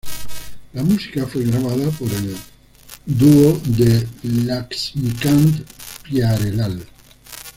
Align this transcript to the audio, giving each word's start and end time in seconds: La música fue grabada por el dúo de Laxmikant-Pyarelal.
La 0.73 0.81
música 0.81 1.27
fue 1.27 1.43
grabada 1.43 1.91
por 1.91 2.09
el 2.11 2.35
dúo 3.05 3.61
de 3.67 4.07
Laxmikant-Pyarelal. 4.23 6.87